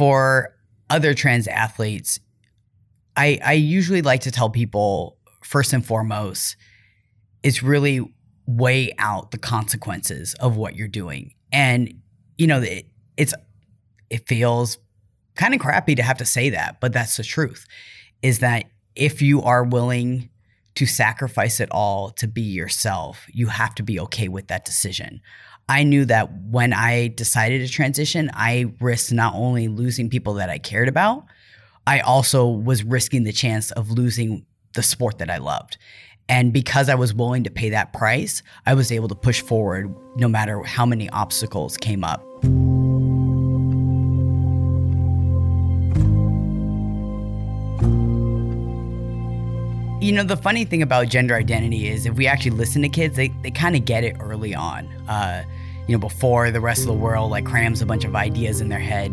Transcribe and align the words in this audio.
for 0.00 0.56
other 0.88 1.12
trans 1.12 1.46
athletes, 1.46 2.20
I 3.18 3.38
I 3.44 3.52
usually 3.52 4.00
like 4.00 4.22
to 4.22 4.30
tell 4.30 4.48
people 4.48 5.18
first 5.44 5.74
and 5.74 5.84
foremost, 5.84 6.56
it's 7.42 7.62
really 7.62 8.10
weigh 8.46 8.94
out 8.96 9.30
the 9.30 9.36
consequences 9.36 10.32
of 10.40 10.56
what 10.56 10.74
you're 10.74 10.88
doing. 10.88 11.34
And 11.52 12.00
you 12.38 12.46
know, 12.46 12.62
it, 12.62 12.86
it's 13.18 13.34
it 14.08 14.26
feels 14.26 14.78
kind 15.34 15.52
of 15.52 15.60
crappy 15.60 15.94
to 15.96 16.02
have 16.02 16.16
to 16.16 16.24
say 16.24 16.48
that, 16.48 16.80
but 16.80 16.94
that's 16.94 17.18
the 17.18 17.22
truth. 17.22 17.66
Is 18.22 18.38
that 18.38 18.64
if 18.96 19.20
you 19.20 19.42
are 19.42 19.64
willing 19.64 20.30
to 20.76 20.86
sacrifice 20.86 21.60
it 21.60 21.68
all 21.72 22.08
to 22.12 22.26
be 22.26 22.40
yourself, 22.40 23.26
you 23.28 23.48
have 23.48 23.74
to 23.74 23.82
be 23.82 24.00
okay 24.00 24.28
with 24.28 24.48
that 24.48 24.64
decision. 24.64 25.20
I 25.70 25.84
knew 25.84 26.04
that 26.06 26.32
when 26.50 26.72
I 26.72 27.06
decided 27.06 27.60
to 27.64 27.72
transition, 27.72 28.28
I 28.34 28.72
risked 28.80 29.12
not 29.12 29.36
only 29.36 29.68
losing 29.68 30.10
people 30.10 30.34
that 30.34 30.50
I 30.50 30.58
cared 30.58 30.88
about, 30.88 31.26
I 31.86 32.00
also 32.00 32.48
was 32.48 32.82
risking 32.82 33.22
the 33.22 33.30
chance 33.30 33.70
of 33.70 33.88
losing 33.88 34.44
the 34.74 34.82
sport 34.82 35.18
that 35.18 35.30
I 35.30 35.36
loved. 35.36 35.78
And 36.28 36.52
because 36.52 36.88
I 36.88 36.96
was 36.96 37.14
willing 37.14 37.44
to 37.44 37.52
pay 37.52 37.70
that 37.70 37.92
price, 37.92 38.42
I 38.66 38.74
was 38.74 38.90
able 38.90 39.06
to 39.10 39.14
push 39.14 39.42
forward 39.42 39.94
no 40.16 40.26
matter 40.26 40.60
how 40.64 40.84
many 40.84 41.08
obstacles 41.10 41.76
came 41.76 42.02
up. 42.02 42.20
You 50.02 50.12
know, 50.12 50.24
the 50.24 50.36
funny 50.36 50.64
thing 50.64 50.82
about 50.82 51.10
gender 51.10 51.36
identity 51.36 51.86
is 51.86 52.06
if 52.06 52.16
we 52.16 52.26
actually 52.26 52.52
listen 52.52 52.82
to 52.82 52.88
kids, 52.88 53.14
they, 53.14 53.28
they 53.42 53.52
kind 53.52 53.76
of 53.76 53.84
get 53.84 54.02
it 54.02 54.16
early 54.18 54.52
on. 54.52 54.88
Uh, 55.08 55.44
you 55.90 55.96
know, 55.96 56.00
before 56.00 56.52
the 56.52 56.60
rest 56.60 56.82
of 56.82 56.86
the 56.86 56.92
world 56.92 57.32
like 57.32 57.44
crams 57.44 57.82
a 57.82 57.86
bunch 57.86 58.04
of 58.04 58.14
ideas 58.14 58.60
in 58.60 58.68
their 58.68 58.78
head. 58.78 59.12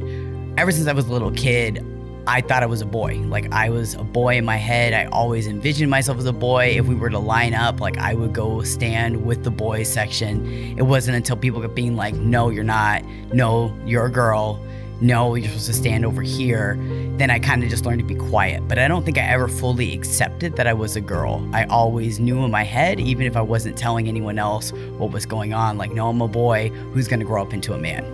Ever 0.60 0.72
since 0.72 0.88
I 0.88 0.94
was 0.94 1.08
a 1.08 1.12
little 1.12 1.32
kid, 1.32 1.84
I 2.28 2.42
thought 2.42 2.62
I 2.62 2.68
was 2.68 2.82
a 2.82 2.86
boy. 2.86 3.16
Like 3.26 3.52
I 3.52 3.72
was 3.72 3.96
a 3.96 4.04
boy 4.04 4.38
in 4.38 4.46
my 4.46 4.58
head. 4.58 4.94
I 4.94 5.06
always 5.06 5.48
envisioned 5.48 5.90
myself 5.90 6.20
as 6.20 6.26
a 6.26 6.34
boy. 6.34 6.76
If 6.78 6.86
we 6.86 6.94
were 6.94 7.10
to 7.10 7.18
line 7.18 7.56
up, 7.56 7.82
like 7.82 7.98
I 7.98 8.14
would 8.14 8.32
go 8.32 8.62
stand 8.62 9.26
with 9.26 9.44
the 9.44 9.50
boys 9.50 9.92
section. 9.92 10.78
It 10.78 10.84
wasn't 10.84 11.18
until 11.18 11.36
people 11.36 11.62
kept 11.62 11.74
being 11.74 11.96
like, 11.96 12.14
"No, 12.14 12.52
you're 12.52 12.64
not. 12.64 13.04
No, 13.34 13.76
you're 13.88 14.06
a 14.06 14.12
girl." 14.12 14.62
No, 15.00 15.36
you're 15.36 15.48
supposed 15.48 15.68
to 15.68 15.74
stand 15.74 16.06
over 16.06 16.22
here, 16.22 16.76
then 17.18 17.30
I 17.30 17.40
kind 17.40 17.64
of 17.64 17.70
just 17.70 17.86
learned 17.86 18.00
to 18.00 18.06
be 18.06 18.16
quiet. 18.16 18.68
But 18.68 18.80
I 18.80 18.88
don't 18.88 19.04
think 19.06 19.18
I 19.18 19.22
ever 19.22 19.48
fully 19.48 19.94
accepted 19.94 20.56
that 20.56 20.66
I 20.66 20.74
was 20.74 20.96
a 20.96 21.02
girl. 21.02 21.48
I 21.54 21.66
always 21.66 22.20
knew 22.20 22.44
in 22.44 22.52
my 22.52 22.64
head, 22.64 23.00
even 23.00 23.28
if 23.28 23.38
I 23.38 23.42
wasn't 23.42 23.78
telling 23.78 24.08
anyone 24.08 24.40
else 24.40 24.72
what 24.98 25.12
was 25.12 25.26
going 25.26 25.54
on, 25.54 25.78
like, 25.78 25.92
no, 25.92 26.10
I'm 26.10 26.22
a 26.22 26.28
boy 26.28 26.70
who's 26.94 27.08
going 27.08 27.20
to 27.20 27.26
grow 27.26 27.42
up 27.42 27.54
into 27.54 27.74
a 27.74 27.78
man. 27.78 28.06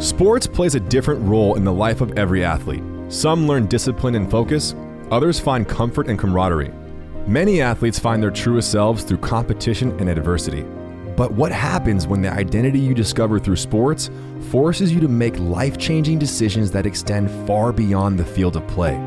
Sports 0.00 0.46
plays 0.46 0.74
a 0.74 0.80
different 0.80 1.20
role 1.28 1.56
in 1.56 1.64
the 1.64 1.72
life 1.72 2.00
of 2.00 2.16
every 2.18 2.44
athlete. 2.44 2.82
Some 3.08 3.46
learn 3.46 3.66
discipline 3.66 4.14
and 4.14 4.30
focus, 4.30 4.74
others 5.10 5.40
find 5.40 5.68
comfort 5.68 6.08
and 6.08 6.18
camaraderie. 6.18 6.72
Many 7.26 7.60
athletes 7.60 7.98
find 7.98 8.22
their 8.22 8.30
truest 8.30 8.72
selves 8.72 9.04
through 9.04 9.18
competition 9.18 9.98
and 10.00 10.08
adversity. 10.08 10.62
But 11.16 11.32
what 11.32 11.52
happens 11.52 12.06
when 12.06 12.22
the 12.22 12.32
identity 12.32 12.78
you 12.78 12.94
discover 12.94 13.38
through 13.38 13.56
sports 13.56 14.10
forces 14.50 14.90
you 14.90 15.00
to 15.00 15.08
make 15.08 15.38
life 15.38 15.76
changing 15.76 16.18
decisions 16.18 16.70
that 16.70 16.86
extend 16.86 17.30
far 17.46 17.72
beyond 17.72 18.18
the 18.18 18.24
field 18.24 18.56
of 18.56 18.66
play? 18.68 18.98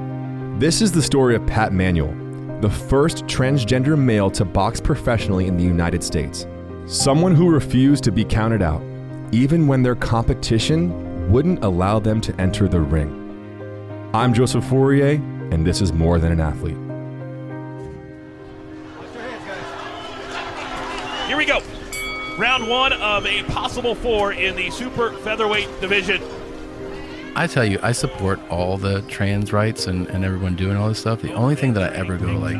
This 0.59 0.81
is 0.81 0.91
the 0.91 1.01
story 1.01 1.35
of 1.35 1.45
Pat 1.47 1.73
Manuel, 1.73 2.13
the 2.61 2.69
first 2.69 3.25
transgender 3.25 3.97
male 3.97 4.29
to 4.31 4.45
box 4.45 4.79
professionally 4.79 5.47
in 5.47 5.57
the 5.57 5.63
United 5.63 6.03
States. 6.03 6.45
Someone 6.85 7.33
who 7.33 7.49
refused 7.49 8.03
to 8.03 8.11
be 8.11 8.23
counted 8.23 8.61
out, 8.61 8.83
even 9.31 9.65
when 9.65 9.81
their 9.81 9.95
competition 9.95 11.31
wouldn't 11.31 11.63
allow 11.63 11.97
them 11.97 12.21
to 12.21 12.39
enter 12.39 12.67
the 12.67 12.79
ring. 12.79 14.11
I'm 14.13 14.35
Joseph 14.35 14.65
Fourier, 14.65 15.15
and 15.51 15.65
this 15.65 15.81
is 15.81 15.91
More 15.91 16.19
Than 16.19 16.31
an 16.31 16.39
Athlete. 16.39 16.77
Here 21.33 21.39
we 21.39 21.45
go. 21.45 21.63
Round 22.37 22.69
one 22.69 22.93
of 22.93 23.25
a 23.25 23.41
possible 23.45 23.95
four 23.95 24.33
in 24.33 24.55
the 24.55 24.69
super 24.69 25.13
featherweight 25.13 25.67
division. 25.81 26.21
I 27.35 27.47
tell 27.47 27.65
you, 27.65 27.79
I 27.81 27.91
support 27.91 28.39
all 28.51 28.77
the 28.77 29.01
trans 29.09 29.51
rights 29.51 29.87
and, 29.87 30.05
and 30.09 30.23
everyone 30.23 30.55
doing 30.55 30.77
all 30.77 30.89
this 30.89 30.99
stuff. 30.99 31.23
The 31.23 31.33
only 31.33 31.55
thing 31.55 31.73
that 31.73 31.91
I 31.91 31.95
ever 31.95 32.17
go 32.17 32.37
like, 32.37 32.59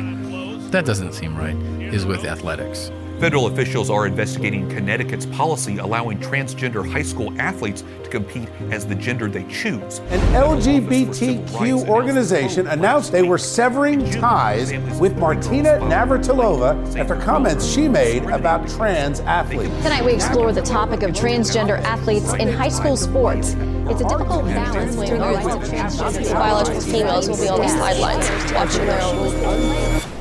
that 0.72 0.84
doesn't 0.84 1.12
seem 1.12 1.36
right, 1.36 1.54
is 1.94 2.04
with 2.04 2.24
athletics. 2.24 2.90
Federal 3.20 3.46
officials 3.46 3.90
are 3.90 4.06
investigating 4.06 4.68
Connecticut's 4.68 5.26
policy 5.26 5.78
allowing 5.78 6.18
transgender 6.18 6.86
high 6.86 7.02
school 7.02 7.32
athletes 7.40 7.84
to 8.02 8.10
compete 8.10 8.48
as 8.72 8.86
the 8.86 8.94
gender 8.94 9.28
they 9.28 9.44
choose. 9.44 10.00
An 10.10 10.20
LGBTQ 10.34 11.88
organization 11.88 12.66
announced 12.66 13.12
they 13.12 13.22
were 13.22 13.38
severing 13.38 14.10
ties 14.10 14.72
with 14.98 15.16
Martina 15.16 15.78
Navratilova 15.80 16.96
after 16.96 17.14
comments 17.16 17.64
she 17.64 17.88
made 17.88 18.24
about 18.24 18.68
trans 18.68 19.20
athletes. 19.20 19.74
Tonight 19.82 20.04
we 20.04 20.12
explore 20.12 20.52
the 20.52 20.62
topic 20.62 21.02
of 21.02 21.12
transgender 21.12 21.80
athletes 21.82 22.32
in 22.34 22.48
high 22.52 22.68
school 22.68 22.96
sports. 22.96 23.54
It's 23.86 24.00
a 24.00 24.08
difficult 24.08 24.46
balance 24.46 24.96
between 24.96 25.20
the 25.20 25.26
rights 25.26 25.54
of 25.54 25.62
transgender 25.62 26.32
biological 26.32 26.80
females 26.80 27.28
will 27.28 27.36
be 27.36 27.48
on 27.48 27.60
the 27.60 27.68
sidelines 27.68 28.52
watching 28.52 28.86
their 28.86 29.00
own. 29.02 30.13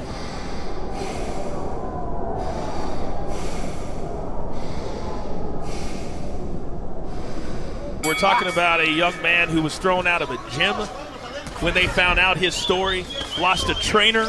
Talking 8.24 8.48
about 8.48 8.80
a 8.80 8.90
young 8.90 9.22
man 9.22 9.50
who 9.50 9.62
was 9.62 9.78
thrown 9.78 10.08
out 10.08 10.22
of 10.22 10.32
a 10.32 10.38
gym 10.52 10.74
when 11.60 11.74
they 11.74 11.88
found 11.88 12.18
out 12.18 12.38
his 12.38 12.56
story, 12.56 13.06
lost 13.38 13.68
a 13.68 13.74
trainer 13.74 14.28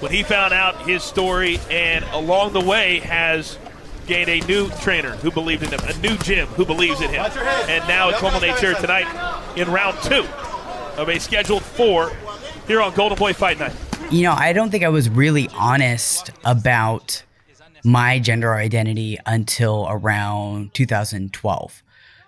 when 0.00 0.12
he 0.12 0.22
found 0.22 0.52
out 0.52 0.86
his 0.86 1.02
story, 1.02 1.58
and 1.70 2.04
along 2.12 2.52
the 2.52 2.60
way 2.60 2.98
has 2.98 3.58
gained 4.06 4.28
a 4.28 4.38
new 4.40 4.68
trainer 4.82 5.12
who 5.16 5.30
believed 5.30 5.62
in 5.62 5.70
him, 5.70 5.80
a 5.88 5.96
new 6.06 6.14
gym 6.18 6.46
who 6.48 6.66
believes 6.66 7.00
in 7.00 7.08
him. 7.08 7.24
And 7.70 7.88
now 7.88 8.10
it 8.10 8.16
culminates 8.16 8.60
here 8.60 8.74
tonight 8.74 9.06
in 9.56 9.72
round 9.72 9.96
two 10.02 10.26
of 10.98 11.08
a 11.08 11.18
scheduled 11.18 11.62
four 11.62 12.12
here 12.66 12.82
on 12.82 12.92
Golden 12.92 13.16
Boy 13.16 13.32
Fight 13.32 13.58
Night. 13.58 13.72
You 14.10 14.24
know, 14.24 14.34
I 14.34 14.52
don't 14.52 14.68
think 14.68 14.84
I 14.84 14.90
was 14.90 15.08
really 15.08 15.48
honest 15.54 16.32
about 16.44 17.22
my 17.82 18.18
gender 18.18 18.52
identity 18.52 19.16
until 19.24 19.86
around 19.88 20.74
2012. 20.74 21.82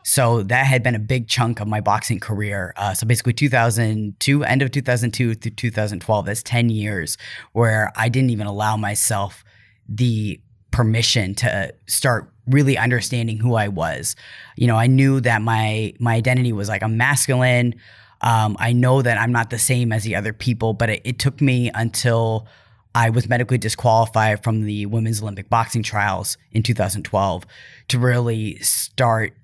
So 0.08 0.44
that 0.44 0.66
had 0.66 0.84
been 0.84 0.94
a 0.94 1.00
big 1.00 1.26
chunk 1.26 1.58
of 1.58 1.66
my 1.66 1.80
boxing 1.80 2.20
career. 2.20 2.72
Uh, 2.76 2.94
so 2.94 3.08
basically, 3.08 3.32
2002, 3.32 4.44
end 4.44 4.62
of 4.62 4.70
2002 4.70 5.34
through 5.34 5.50
2012, 5.50 6.26
that's 6.26 6.44
10 6.44 6.68
years 6.70 7.18
where 7.54 7.92
I 7.96 8.08
didn't 8.08 8.30
even 8.30 8.46
allow 8.46 8.76
myself 8.76 9.42
the 9.88 10.40
permission 10.70 11.34
to 11.34 11.74
start 11.88 12.30
really 12.46 12.78
understanding 12.78 13.36
who 13.38 13.56
I 13.56 13.66
was. 13.66 14.14
You 14.54 14.68
know, 14.68 14.76
I 14.76 14.86
knew 14.86 15.20
that 15.22 15.42
my 15.42 15.92
my 15.98 16.14
identity 16.14 16.52
was 16.52 16.68
like 16.68 16.82
a 16.82 16.88
masculine. 16.88 17.74
Um, 18.20 18.56
I 18.60 18.74
know 18.74 19.02
that 19.02 19.18
I'm 19.18 19.32
not 19.32 19.50
the 19.50 19.58
same 19.58 19.92
as 19.92 20.04
the 20.04 20.14
other 20.14 20.32
people, 20.32 20.72
but 20.72 20.88
it, 20.88 21.02
it 21.04 21.18
took 21.18 21.40
me 21.40 21.72
until 21.74 22.46
I 22.94 23.10
was 23.10 23.28
medically 23.28 23.58
disqualified 23.58 24.44
from 24.44 24.62
the 24.66 24.86
women's 24.86 25.20
Olympic 25.20 25.50
boxing 25.50 25.82
trials 25.82 26.38
in 26.52 26.62
2012 26.62 27.44
to 27.88 27.98
really 27.98 28.58
start 28.60 29.34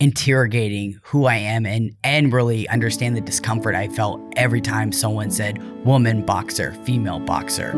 interrogating 0.00 0.98
who 1.02 1.26
I 1.26 1.36
am 1.36 1.66
and 1.66 1.94
and 2.04 2.32
really 2.32 2.68
understand 2.68 3.16
the 3.16 3.20
discomfort 3.20 3.74
I 3.74 3.88
felt 3.88 4.20
every 4.36 4.60
time 4.60 4.92
someone 4.92 5.30
said 5.30 5.58
woman 5.84 6.24
boxer, 6.24 6.72
female 6.84 7.18
boxer. 7.18 7.72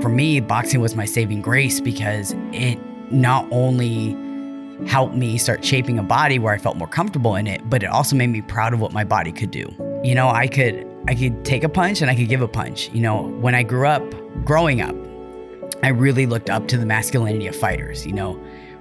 For 0.00 0.08
me, 0.08 0.40
boxing 0.40 0.80
was 0.80 0.94
my 0.94 1.04
saving 1.04 1.42
grace 1.42 1.80
because 1.80 2.34
it 2.52 2.78
not 3.10 3.46
only 3.50 4.16
helped 4.86 5.14
me 5.14 5.38
start 5.38 5.64
shaping 5.64 5.98
a 5.98 6.02
body 6.02 6.38
where 6.38 6.52
I 6.52 6.58
felt 6.58 6.76
more 6.76 6.88
comfortable 6.88 7.36
in 7.36 7.46
it, 7.46 7.68
but 7.68 7.82
it 7.82 7.86
also 7.86 8.16
made 8.16 8.28
me 8.28 8.42
proud 8.42 8.74
of 8.74 8.80
what 8.80 8.92
my 8.92 9.04
body 9.04 9.32
could 9.32 9.50
do. 9.50 9.66
You 10.02 10.14
know, 10.14 10.28
I 10.28 10.46
could 10.46 10.86
I 11.06 11.14
could 11.14 11.44
take 11.44 11.64
a 11.64 11.68
punch 11.68 12.00
and 12.00 12.10
I 12.10 12.14
could 12.14 12.28
give 12.28 12.40
a 12.40 12.48
punch. 12.48 12.90
You 12.92 13.02
know, 13.02 13.28
when 13.40 13.54
I 13.54 13.62
grew 13.62 13.86
up, 13.86 14.02
growing 14.44 14.80
up, 14.80 14.94
I 15.84 15.88
really 15.88 16.24
looked 16.24 16.48
up 16.48 16.66
to 16.68 16.78
the 16.78 16.86
masculinity 16.86 17.46
of 17.46 17.54
fighters. 17.54 18.06
You 18.06 18.14
know, 18.14 18.32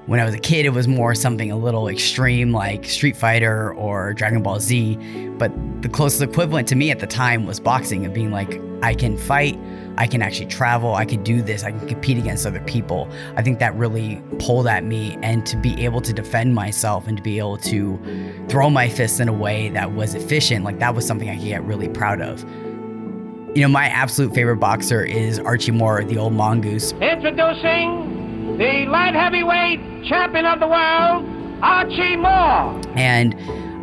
when 0.06 0.22
I 0.22 0.24
was 0.24 0.34
a 0.34 0.40
kid, 0.40 0.66
it 0.66 0.70
was 0.70 0.88
more 0.88 1.14
something 1.16 1.52
a 1.52 1.58
little 1.58 1.90
extreme 1.90 2.54
like 2.54 2.86
Street 2.86 3.18
Fighter 3.18 3.74
or 3.74 4.14
Dragon 4.14 4.42
Ball 4.42 4.62
Z. 4.62 4.96
But 5.38 5.52
the 5.82 5.90
closest 5.90 6.22
equivalent 6.22 6.66
to 6.70 6.76
me 6.76 6.92
at 6.92 7.00
the 7.00 7.08
time 7.08 7.46
was 7.46 7.60
boxing 7.60 8.06
of 8.06 8.14
being 8.14 8.32
like, 8.32 8.62
I 8.82 8.94
can 8.94 9.18
fight, 9.18 9.60
I 9.98 10.08
can 10.08 10.22
actually 10.22 10.46
travel, 10.46 10.96
I 10.96 11.04
can 11.04 11.24
do 11.24 11.42
this, 11.42 11.66
I 11.66 11.72
can 11.72 11.86
compete 11.90 12.18
against 12.18 12.46
other 12.46 12.62
people. 12.62 13.10
I 13.36 13.42
think 13.42 13.60
that 13.60 13.76
really 13.76 14.22
pulled 14.40 14.68
at 14.68 14.86
me 14.86 15.18
and 15.22 15.46
to 15.46 15.58
be 15.58 15.84
able 15.84 16.00
to 16.00 16.14
defend 16.14 16.56
myself 16.56 17.06
and 17.06 17.18
to 17.18 17.24
be 17.24 17.38
able 17.38 17.58
to 17.58 18.00
throw 18.48 18.70
my 18.70 18.88
fists 18.88 19.20
in 19.20 19.28
a 19.28 19.34
way 19.34 19.68
that 19.72 19.92
was 19.92 20.16
efficient, 20.16 20.64
like 20.64 20.80
that 20.80 20.96
was 20.96 21.06
something 21.06 21.30
I 21.30 21.36
could 21.36 21.44
get 21.44 21.64
really 21.64 21.90
proud 21.90 22.22
of. 22.22 22.46
You 23.56 23.62
know, 23.62 23.68
my 23.68 23.86
absolute 23.86 24.34
favorite 24.34 24.58
boxer 24.58 25.04
is 25.04 25.40
Archie 25.40 25.72
Moore, 25.72 26.04
the 26.04 26.18
old 26.18 26.34
mongoose. 26.34 26.92
Introducing 26.94 28.58
the 28.58 28.86
light 28.88 29.14
heavyweight 29.14 30.06
champion 30.06 30.46
of 30.46 30.60
the 30.60 30.68
world, 30.68 31.26
Archie 31.62 32.16
Moore. 32.16 32.82
And 32.96 33.36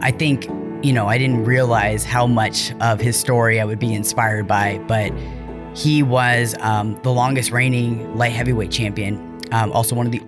I 0.02 0.10
think, 0.10 0.46
you 0.84 0.92
know, 0.92 1.06
I 1.06 1.18
didn't 1.18 1.44
realize 1.44 2.04
how 2.04 2.26
much 2.26 2.72
of 2.80 3.00
his 3.00 3.16
story 3.16 3.60
I 3.60 3.64
would 3.64 3.78
be 3.78 3.94
inspired 3.94 4.48
by, 4.48 4.78
but 4.88 5.12
he 5.76 6.02
was 6.02 6.56
um, 6.60 7.00
the 7.02 7.12
longest 7.12 7.52
reigning 7.52 8.16
light 8.16 8.32
heavyweight 8.32 8.72
champion, 8.72 9.38
um, 9.52 9.70
also 9.70 9.94
one 9.94 10.06
of 10.06 10.12
the 10.12 10.22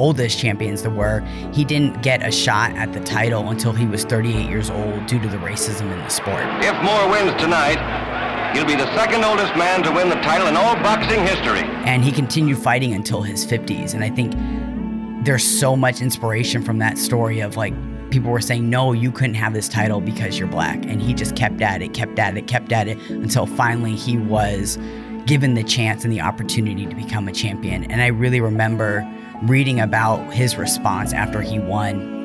oldest 0.00 0.40
champions 0.40 0.82
there 0.82 0.90
were. 0.90 1.20
He 1.52 1.64
didn't 1.64 2.02
get 2.02 2.26
a 2.26 2.32
shot 2.32 2.72
at 2.72 2.92
the 2.92 3.00
title 3.00 3.48
until 3.48 3.72
he 3.72 3.86
was 3.86 4.04
38 4.04 4.48
years 4.48 4.70
old 4.70 5.06
due 5.06 5.20
to 5.20 5.28
the 5.28 5.36
racism 5.36 5.92
in 5.92 5.98
the 5.98 6.08
sport. 6.08 6.42
If 6.64 6.74
Moore 6.82 7.08
wins 7.08 7.40
tonight, 7.40 7.78
he'll 8.52 8.66
be 8.66 8.74
the 8.74 8.92
second 8.94 9.24
oldest 9.24 9.56
man 9.56 9.82
to 9.82 9.92
win 9.92 10.08
the 10.08 10.16
title 10.16 10.46
in 10.46 10.56
all 10.56 10.74
boxing 10.76 11.20
history. 11.20 11.62
And 11.84 12.04
he 12.04 12.12
continued 12.12 12.58
fighting 12.58 12.92
until 12.94 13.22
his 13.22 13.46
50s. 13.46 13.94
And 13.94 14.04
I 14.04 14.10
think 14.10 14.34
there's 15.24 15.44
so 15.44 15.76
much 15.76 16.00
inspiration 16.00 16.62
from 16.62 16.78
that 16.78 16.98
story 16.98 17.40
of 17.40 17.56
like 17.56 17.74
people 18.10 18.30
were 18.30 18.40
saying, 18.40 18.70
no, 18.70 18.92
you 18.92 19.12
couldn't 19.12 19.34
have 19.34 19.52
this 19.52 19.68
title 19.68 20.00
because 20.00 20.38
you're 20.38 20.48
black. 20.48 20.84
And 20.86 21.02
he 21.02 21.14
just 21.14 21.36
kept 21.36 21.60
at 21.60 21.82
it, 21.82 21.92
kept 21.94 22.18
at 22.18 22.36
it, 22.36 22.46
kept 22.46 22.72
at 22.72 22.88
it 22.88 22.98
until 23.10 23.46
finally 23.46 23.94
he 23.94 24.16
was 24.16 24.78
given 25.26 25.54
the 25.54 25.62
chance 25.62 26.04
and 26.04 26.12
the 26.12 26.20
opportunity 26.20 26.86
to 26.86 26.94
become 26.94 27.28
a 27.28 27.32
champion. 27.32 27.90
And 27.90 28.00
I 28.00 28.06
really 28.06 28.40
remember 28.40 29.06
reading 29.42 29.80
about 29.80 30.32
his 30.32 30.56
response 30.56 31.12
after 31.12 31.42
he 31.42 31.58
won. 31.58 32.16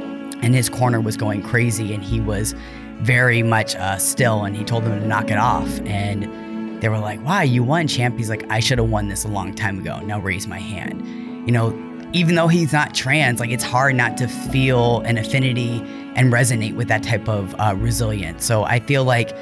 And 0.41 0.53
his 0.53 0.69
corner 0.69 0.99
was 0.99 1.15
going 1.15 1.41
crazy, 1.41 1.93
and 1.93 2.03
he 2.03 2.19
was 2.19 2.53
very 3.01 3.43
much 3.43 3.75
uh, 3.75 3.97
still. 3.97 4.43
And 4.43 4.55
he 4.55 4.63
told 4.63 4.83
them 4.83 4.99
to 4.99 5.07
knock 5.07 5.31
it 5.31 5.37
off. 5.37 5.79
And 5.81 6.81
they 6.81 6.89
were 6.89 6.99
like, 6.99 7.23
"Wow, 7.23 7.41
you 7.41 7.63
won, 7.63 7.87
champ." 7.87 8.17
He's 8.17 8.29
like, 8.29 8.49
"I 8.49 8.59
should 8.59 8.77
have 8.77 8.89
won 8.89 9.07
this 9.07 9.23
a 9.23 9.29
long 9.29 9.53
time 9.53 9.79
ago. 9.79 9.99
Now 10.01 10.19
raise 10.19 10.47
my 10.47 10.59
hand." 10.59 11.05
You 11.47 11.51
know, 11.51 11.71
even 12.13 12.35
though 12.35 12.47
he's 12.47 12.71
not 12.71 12.93
trans, 12.93 13.39
like 13.39 13.49
it's 13.49 13.63
hard 13.63 13.95
not 13.95 14.17
to 14.17 14.27
feel 14.27 15.01
an 15.01 15.17
affinity 15.17 15.81
and 16.15 16.31
resonate 16.31 16.75
with 16.75 16.87
that 16.87 17.03
type 17.03 17.27
of 17.27 17.55
uh, 17.59 17.75
resilience. 17.77 18.45
So 18.45 18.63
I 18.63 18.79
feel 18.79 19.03
like 19.03 19.35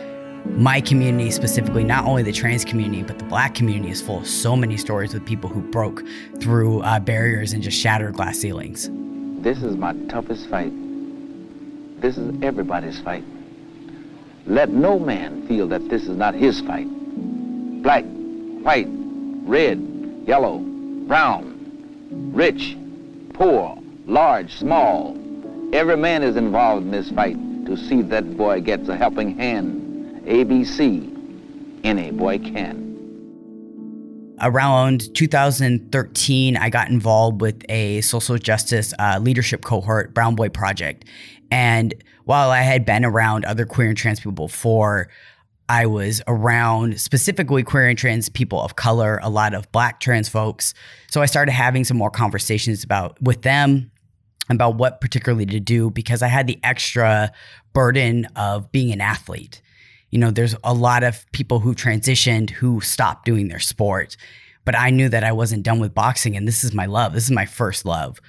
my 0.46 0.82
community 0.82 1.30
specifically, 1.32 1.84
not 1.84 2.06
only 2.06 2.24
the 2.24 2.32
trans 2.32 2.66
community, 2.66 3.04
but 3.04 3.20
the 3.20 3.26
black 3.26 3.54
community 3.56 3.92
is 3.92 4.02
full 4.02 4.20
of 4.20 4.28
so 4.28 4.56
many 4.56 4.78
stories 4.78 5.14
with 5.14 5.26
people 5.26 5.50
who 5.50 5.62
broke 5.62 6.04
through 6.40 6.82
uh, 6.82 7.00
barriers 7.00 7.54
and 7.54 7.62
just 7.62 7.78
shattered 7.78 8.16
glass 8.16 8.40
ceilings. 8.40 8.90
This 9.44 9.62
is 9.62 9.76
my 9.76 9.94
toughest 10.08 10.50
fight. 10.50 10.72
This 12.02 12.18
is 12.18 12.34
everybody's 12.42 13.00
fight. 13.02 13.24
Let 14.46 14.70
no 14.70 14.98
man 14.98 15.48
feel 15.48 15.68
that 15.68 15.88
this 15.90 16.04
is 16.04 16.18
not 16.18 16.34
his 16.34 16.62
fight. 16.62 16.88
Black, 17.84 18.04
white, 18.64 18.88
red, 19.44 20.24
yellow, 20.26 20.60
brown, 20.60 22.32
rich, 22.34 22.78
poor, 23.34 23.78
large, 24.06 24.54
small. 24.56 25.18
Every 25.74 25.98
man 25.98 26.24
is 26.24 26.36
involved 26.36 26.86
in 26.86 26.92
this 26.92 27.12
fight 27.12 27.38
to 27.66 27.78
see 27.78 28.02
that 28.04 28.38
boy 28.38 28.62
gets 28.62 28.90
a 28.90 28.96
helping 28.96 29.38
hand. 29.38 30.26
ABC, 30.26 31.82
any 31.84 32.12
boy 32.12 32.40
can. 32.40 32.82
Around 34.42 35.14
2013, 35.14 36.58
I 36.58 36.70
got 36.70 36.90
involved 36.90 37.42
with 37.42 37.64
a 37.70 38.02
social 38.02 38.38
justice 38.40 38.92
uh, 38.98 39.20
leadership 39.22 39.64
cohort, 39.64 40.16
Brown 40.16 40.36
Boi 40.36 40.50
Project. 40.50 41.06
And 41.52 41.94
while 42.32 42.50
I 42.50 42.62
had 42.62 42.86
been 42.86 43.04
around 43.04 43.44
other 43.44 43.66
queer 43.66 43.90
and 43.90 43.98
trans 43.98 44.22
people 44.22 44.48
before, 44.48 45.10
I 45.68 45.86
was 45.86 46.22
around 46.28 46.98
specifically 46.98 47.62
queer 47.62 47.90
and 47.90 47.98
trans 47.98 48.30
people 48.30 48.62
of 48.62 48.78
color, 48.78 49.20
a 49.22 49.30
lot 49.30 49.54
of 49.54 49.70
black 49.74 50.00
trans 50.00 50.30
folks. 50.30 50.74
So 51.10 51.22
I 51.22 51.26
started 51.26 51.52
having 51.52 51.84
some 51.84 51.98
more 51.98 52.10
conversations 52.10 52.86
about 52.86 53.22
with 53.22 53.42
them 53.42 53.92
about 54.50 54.76
what 54.76 55.02
particularly 55.02 55.46
to 55.48 55.60
do 55.60 55.90
because 55.90 56.22
I 56.22 56.30
had 56.30 56.48
the 56.48 56.58
extra 56.64 57.34
burden 57.74 58.28
of 58.38 58.72
being 58.72 58.94
an 58.94 59.02
athlete. 59.02 59.62
You 60.10 60.20
know, 60.20 60.32
there's 60.32 60.56
a 60.64 60.74
lot 60.74 61.04
of 61.04 61.30
people 61.34 61.60
who 61.60 61.76
transitioned 61.76 62.50
who 62.50 62.80
stopped 62.80 63.26
doing 63.26 63.50
their 63.50 63.60
sport, 63.60 64.16
but 64.64 64.78
I 64.78 64.90
knew 64.90 65.10
that 65.10 65.26
I 65.26 65.34
wasn't 65.34 65.64
done 65.64 65.82
with 65.82 65.94
boxing 65.94 66.38
and 66.38 66.48
this 66.48 66.64
is 66.64 66.74
my 66.74 66.86
love. 66.86 67.12
This 67.12 67.26
is 67.26 67.32
my 67.32 67.46
first 67.46 67.84
love. 67.84 68.22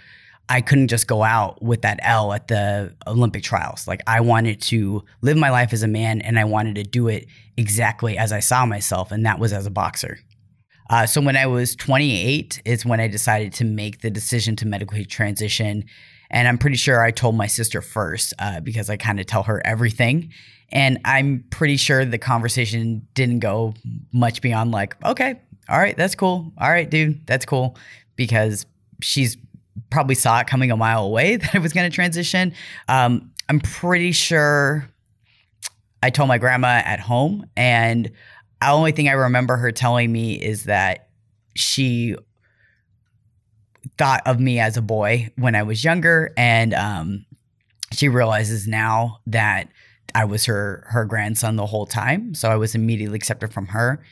I 0.52 0.60
couldn't 0.60 0.88
just 0.88 1.06
go 1.06 1.22
out 1.22 1.62
with 1.62 1.80
that 1.80 1.98
L 2.02 2.34
at 2.34 2.48
the 2.48 2.94
Olympic 3.06 3.42
trials. 3.42 3.88
Like 3.88 4.02
I 4.06 4.20
wanted 4.20 4.60
to 4.62 5.02
live 5.22 5.38
my 5.38 5.48
life 5.48 5.72
as 5.72 5.82
a 5.82 5.88
man 5.88 6.20
and 6.20 6.38
I 6.38 6.44
wanted 6.44 6.74
to 6.74 6.82
do 6.82 7.08
it 7.08 7.26
exactly 7.56 8.18
as 8.18 8.32
I 8.32 8.40
saw 8.40 8.66
myself, 8.66 9.12
and 9.12 9.24
that 9.24 9.38
was 9.38 9.54
as 9.54 9.64
a 9.64 9.70
boxer. 9.70 10.18
Uh, 10.90 11.06
so 11.06 11.22
when 11.22 11.38
I 11.38 11.46
was 11.46 11.74
28 11.74 12.60
is 12.66 12.84
when 12.84 13.00
I 13.00 13.08
decided 13.08 13.54
to 13.54 13.64
make 13.64 14.02
the 14.02 14.10
decision 14.10 14.54
to 14.56 14.66
medically 14.66 15.06
transition. 15.06 15.86
And 16.30 16.46
I'm 16.46 16.58
pretty 16.58 16.76
sure 16.76 17.02
I 17.02 17.12
told 17.12 17.34
my 17.34 17.46
sister 17.46 17.80
first 17.80 18.34
uh, 18.38 18.60
because 18.60 18.90
I 18.90 18.98
kind 18.98 19.20
of 19.20 19.24
tell 19.24 19.44
her 19.44 19.62
everything. 19.64 20.34
And 20.70 20.98
I'm 21.06 21.46
pretty 21.48 21.78
sure 21.78 22.04
the 22.04 22.18
conversation 22.18 23.08
didn't 23.14 23.38
go 23.38 23.72
much 24.12 24.42
beyond 24.42 24.70
like, 24.70 25.02
okay, 25.02 25.40
all 25.70 25.78
right, 25.78 25.96
that's 25.96 26.14
cool. 26.14 26.52
All 26.58 26.70
right, 26.70 26.90
dude, 26.90 27.26
that's 27.26 27.46
cool. 27.46 27.78
Because 28.16 28.66
she's 29.00 29.38
probably 29.90 30.14
saw 30.14 30.40
it 30.40 30.46
coming 30.46 30.70
a 30.70 30.76
mile 30.76 31.04
away 31.04 31.36
that 31.38 31.54
I 31.54 31.58
was 31.58 31.72
going 31.72 31.90
to 31.90 31.94
transition. 31.94 32.54
Um, 32.88 33.32
I'm 33.48 33.60
pretty 33.60 34.12
sure 34.12 34.88
I 36.02 36.10
told 36.10 36.28
my 36.28 36.38
grandma 36.38 36.82
at 36.84 37.00
home, 37.00 37.46
and 37.56 38.10
the 38.60 38.70
only 38.70 38.92
thing 38.92 39.08
I 39.08 39.12
remember 39.12 39.56
her 39.56 39.72
telling 39.72 40.10
me 40.10 40.34
is 40.34 40.64
that 40.64 41.08
she 41.54 42.16
thought 43.98 44.22
of 44.26 44.40
me 44.40 44.58
as 44.58 44.76
a 44.76 44.82
boy 44.82 45.28
when 45.36 45.54
I 45.54 45.62
was 45.62 45.84
younger, 45.84 46.32
and 46.36 46.74
um, 46.74 47.26
she 47.92 48.08
realizes 48.08 48.66
now 48.66 49.20
that 49.26 49.68
I 50.14 50.24
was 50.24 50.44
her 50.46 50.84
her 50.88 51.04
grandson 51.04 51.56
the 51.56 51.66
whole 51.66 51.86
time. 51.86 52.34
So 52.34 52.50
I 52.50 52.56
was 52.56 52.74
immediately 52.74 53.16
accepted 53.16 53.52
from 53.52 53.66
her. 53.66 54.02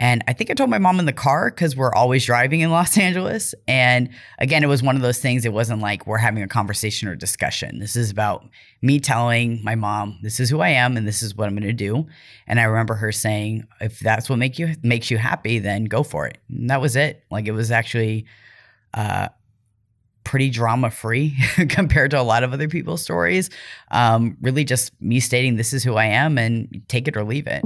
And 0.00 0.24
I 0.26 0.32
think 0.32 0.50
I 0.50 0.54
told 0.54 0.70
my 0.70 0.78
mom 0.78 0.98
in 0.98 1.04
the 1.04 1.12
car 1.12 1.50
because 1.50 1.76
we're 1.76 1.92
always 1.92 2.24
driving 2.24 2.60
in 2.60 2.70
Los 2.70 2.96
Angeles. 2.96 3.54
And 3.68 4.08
again, 4.38 4.64
it 4.64 4.66
was 4.66 4.82
one 4.82 4.96
of 4.96 5.02
those 5.02 5.18
things, 5.18 5.44
it 5.44 5.52
wasn't 5.52 5.82
like 5.82 6.06
we're 6.06 6.16
having 6.16 6.42
a 6.42 6.48
conversation 6.48 7.06
or 7.06 7.14
discussion. 7.14 7.78
This 7.80 7.96
is 7.96 8.10
about 8.10 8.48
me 8.80 8.98
telling 8.98 9.62
my 9.62 9.74
mom, 9.74 10.18
this 10.22 10.40
is 10.40 10.48
who 10.48 10.60
I 10.60 10.70
am 10.70 10.96
and 10.96 11.06
this 11.06 11.22
is 11.22 11.36
what 11.36 11.48
I'm 11.48 11.54
going 11.54 11.68
to 11.68 11.74
do. 11.74 12.06
And 12.46 12.58
I 12.58 12.64
remember 12.64 12.94
her 12.94 13.12
saying, 13.12 13.68
if 13.82 14.00
that's 14.00 14.30
what 14.30 14.38
make 14.38 14.58
you 14.58 14.74
makes 14.82 15.10
you 15.10 15.18
happy, 15.18 15.58
then 15.58 15.84
go 15.84 16.02
for 16.02 16.26
it. 16.26 16.38
And 16.48 16.70
that 16.70 16.80
was 16.80 16.96
it. 16.96 17.22
Like 17.30 17.46
it 17.46 17.52
was 17.52 17.70
actually 17.70 18.24
uh, 18.94 19.28
pretty 20.24 20.48
drama 20.48 20.90
free 20.90 21.36
compared 21.68 22.12
to 22.12 22.20
a 22.20 22.22
lot 22.22 22.42
of 22.42 22.54
other 22.54 22.68
people's 22.68 23.02
stories. 23.02 23.50
Um, 23.90 24.38
really 24.40 24.64
just 24.64 24.98
me 25.02 25.20
stating, 25.20 25.56
this 25.56 25.74
is 25.74 25.84
who 25.84 25.96
I 25.96 26.06
am 26.06 26.38
and 26.38 26.82
take 26.88 27.06
it 27.06 27.18
or 27.18 27.24
leave 27.24 27.46
it. 27.46 27.62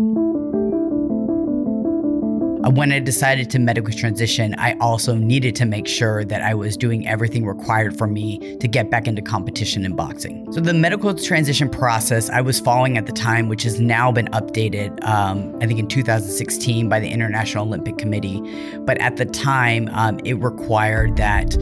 When 2.71 2.93
I 2.93 2.99
decided 2.99 3.51
to 3.51 3.59
medically 3.59 3.93
transition, 3.93 4.55
I 4.57 4.73
also 4.79 5.15
needed 5.15 5.55
to 5.57 5.67
make 5.67 5.87
sure 5.87 6.25
that 6.25 6.41
I 6.41 6.55
was 6.55 6.79
doing 6.79 7.07
everything 7.07 7.45
required 7.45 7.99
for 7.99 8.07
me 8.07 8.57
to 8.57 8.67
get 8.67 8.91
back 8.91 9.07
into 9.07 9.21
competition 9.21 9.85
in 9.85 9.95
boxing. 9.95 10.51
So, 10.51 10.61
the 10.61 10.73
medical 10.73 11.15
transition 11.15 11.69
process 11.69 12.31
I 12.31 12.41
was 12.41 12.61
following 12.61 12.97
at 12.97 13.05
the 13.05 13.13
time, 13.13 13.49
which 13.49 13.65
has 13.65 13.81
now 13.81 14.11
been 14.11 14.29
updated, 14.29 15.05
um, 15.05 15.55
I 15.61 15.67
think 15.67 15.79
in 15.79 15.89
2016 15.89 16.89
by 16.89 17.01
the 17.01 17.09
International 17.09 17.67
Olympic 17.67 17.99
Committee. 17.99 18.41
But 18.79 18.99
at 18.99 19.19
the 19.19 19.27
time, 19.27 19.91
um, 19.93 20.19
it 20.25 20.35
required 20.35 21.17
that 21.17 21.55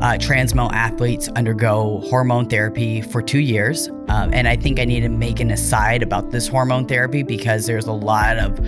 uh, 0.00 0.18
male 0.54 0.70
athletes 0.72 1.28
undergo 1.36 2.00
hormone 2.06 2.48
therapy 2.48 3.00
for 3.00 3.22
two 3.22 3.40
years. 3.40 3.88
Um, 4.08 4.32
and 4.32 4.48
I 4.48 4.56
think 4.56 4.80
I 4.80 4.84
need 4.84 5.00
to 5.00 5.08
make 5.08 5.40
an 5.40 5.50
aside 5.50 6.02
about 6.02 6.30
this 6.30 6.48
hormone 6.48 6.86
therapy 6.86 7.22
because 7.22 7.66
there's 7.66 7.86
a 7.86 7.92
lot 7.92 8.38
of 8.38 8.58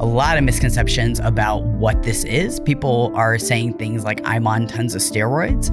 a 0.00 0.04
lot 0.04 0.38
of 0.38 0.44
misconceptions 0.44 1.20
about 1.20 1.62
what 1.62 2.02
this 2.02 2.24
is. 2.24 2.60
People 2.60 3.12
are 3.14 3.38
saying 3.38 3.74
things 3.74 4.04
like 4.04 4.20
I'm 4.24 4.46
on 4.46 4.66
tons 4.66 4.94
of 4.94 5.00
steroids. 5.00 5.70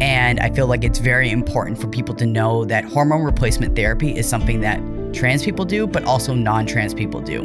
And 0.00 0.38
I 0.40 0.50
feel 0.50 0.66
like 0.68 0.84
it's 0.84 1.00
very 1.00 1.30
important 1.30 1.80
for 1.80 1.88
people 1.88 2.14
to 2.16 2.26
know 2.26 2.64
that 2.66 2.84
hormone 2.84 3.24
replacement 3.24 3.74
therapy 3.74 4.16
is 4.16 4.28
something 4.28 4.60
that 4.60 4.80
trans 5.12 5.44
people 5.44 5.64
do, 5.64 5.86
but 5.86 6.04
also 6.04 6.34
non 6.34 6.66
trans 6.66 6.94
people 6.94 7.20
do. 7.20 7.42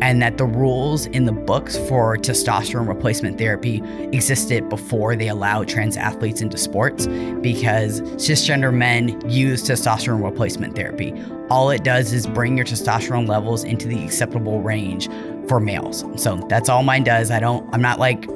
And 0.00 0.22
that 0.22 0.38
the 0.38 0.44
rules 0.44 1.06
in 1.06 1.24
the 1.24 1.32
books 1.32 1.76
for 1.88 2.16
testosterone 2.16 2.88
replacement 2.88 3.38
therapy 3.38 3.82
existed 4.12 4.68
before 4.68 5.16
they 5.16 5.28
allowed 5.28 5.68
trans 5.68 5.96
athletes 5.96 6.40
into 6.40 6.58
sports 6.58 7.06
because 7.40 8.00
cisgender 8.12 8.72
men 8.72 9.20
use 9.28 9.62
testosterone 9.62 10.24
replacement 10.24 10.74
therapy. 10.74 11.14
All 11.48 11.70
it 11.70 11.84
does 11.84 12.12
is 12.12 12.26
bring 12.26 12.56
your 12.56 12.66
testosterone 12.66 13.28
levels 13.28 13.64
into 13.64 13.86
the 13.86 14.04
acceptable 14.04 14.60
range 14.62 15.08
for 15.48 15.60
males. 15.60 16.04
So 16.16 16.36
that's 16.48 16.68
all 16.68 16.82
mine 16.82 17.04
does. 17.04 17.30
I 17.30 17.40
don't, 17.40 17.68
I'm 17.72 17.82
not 17.82 17.98
like, 17.98 18.26